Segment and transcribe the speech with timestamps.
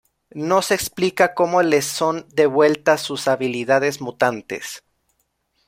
[0.33, 4.83] No se explica cómo les son devueltas sus habilidades mutantes.